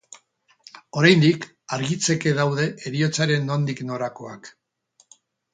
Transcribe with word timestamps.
Oraindik 1.01 1.43
argitzeke 1.77 2.33
daude 2.39 2.65
heriotzaren 2.87 3.47
nondik 3.53 3.85
norakoak. 3.91 4.51